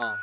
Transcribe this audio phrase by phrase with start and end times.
[0.00, 0.16] Ah.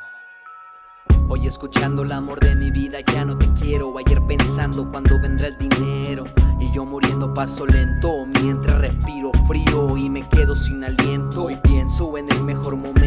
[1.28, 3.96] Hoy escuchando el amor de mi vida ya no te quiero.
[3.96, 6.24] Ayer pensando cuando vendrá el dinero.
[6.60, 11.48] Y yo muriendo paso lento Mientras respiro frío y me quedo sin aliento.
[11.48, 13.01] Y pienso en el mejor momento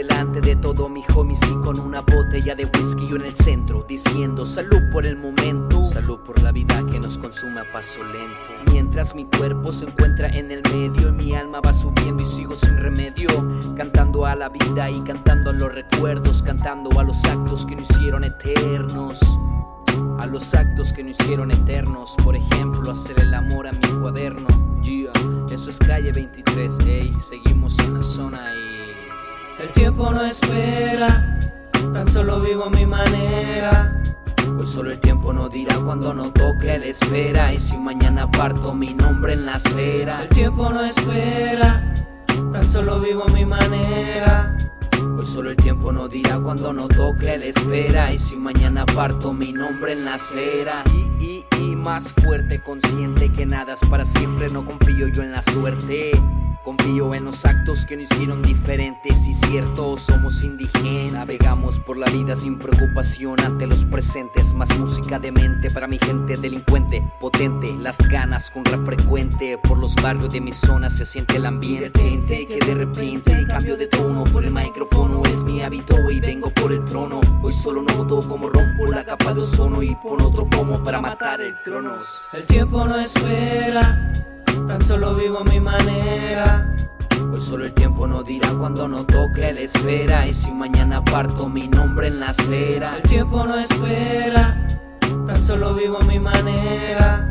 [0.00, 3.84] Delante de todo mi homies y con una botella de whisky yo en el centro
[3.86, 8.48] Diciendo salud por el momento Salud por la vida que nos consume a paso lento
[8.72, 12.56] Mientras mi cuerpo se encuentra en el medio Y mi alma va subiendo y sigo
[12.56, 13.28] sin remedio
[13.76, 17.82] Cantando a la vida y cantando a los recuerdos Cantando a los actos que no
[17.82, 19.20] hicieron eternos.
[20.20, 22.16] A los actos que no hicieron eternos.
[22.24, 24.48] Por ejemplo, hacer el amor a mi cuaderno.
[24.82, 25.12] Yeah,
[25.52, 27.12] eso es calle 23, ey.
[27.14, 28.69] Seguimos en la zona y.
[29.60, 31.38] El tiempo no espera,
[31.92, 34.00] tan solo vivo a mi manera.
[34.58, 37.52] Hoy solo el tiempo no dirá cuando no toque la espera.
[37.52, 40.22] Y si mañana parto mi nombre en la acera.
[40.22, 41.92] El tiempo no espera,
[42.52, 44.56] tan solo vivo a mi manera.
[45.18, 48.14] Hoy solo el tiempo no dirá cuando no toque la espera.
[48.14, 50.84] Y si mañana parto mi nombre en la acera.
[51.20, 54.46] Y, y, y más fuerte, consciente que nada es para siempre.
[54.48, 56.12] No confío yo en la suerte.
[56.64, 61.12] Confío en los actos que nos hicieron diferentes y cierto, somos indígenas.
[61.12, 64.52] Navegamos por la vida sin preocupación ante los presentes.
[64.52, 67.74] Más música de mente para mi gente delincuente, potente.
[67.78, 69.58] Las ganas con frecuente.
[69.58, 71.92] Por los barrios de mi zona se siente el ambiente.
[72.46, 75.22] que de repente cambio de tono por el micrófono.
[75.24, 77.20] Es mi hábito y vengo por el trono.
[77.42, 81.40] Hoy solo noto como rompo la capa de ozono y pon otro pomo para matar
[81.40, 82.28] el cronos.
[82.32, 84.09] El tiempo no espera
[84.70, 86.72] tan solo vivo a mi manera.
[87.32, 90.28] Hoy solo el tiempo no dirá cuando no toque la espera.
[90.28, 92.96] Y si mañana parto mi nombre en la acera.
[92.96, 94.64] El tiempo no espera,
[95.00, 97.28] tan solo vivo a mi manera.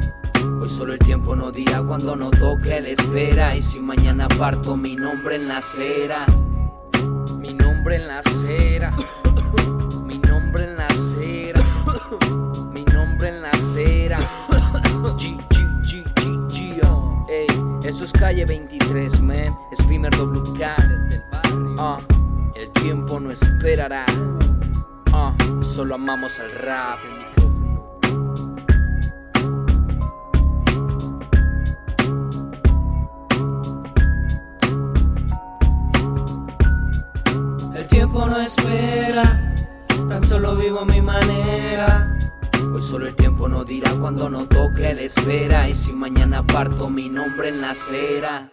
[0.59, 3.55] Hoy solo el tiempo no dirá cuando no toque la espera.
[3.55, 6.25] Y si mañana parto mi nombre en la acera.
[7.39, 8.89] Mi nombre en la acera.
[17.99, 19.43] Eso es calle 23, man.
[19.73, 21.75] Es primer WK desde el barrio.
[21.79, 21.99] Ah,
[22.55, 24.05] el tiempo no esperará.
[25.11, 26.97] Ah, solo amamos al rap.
[37.75, 39.53] El tiempo no espera,
[40.07, 42.17] tan solo vivo a mi manera.
[42.79, 45.67] Hoy solo el tiempo no dirá cuando no toque la espera.
[45.67, 48.49] Y si mañana parto mi nombre en la acera.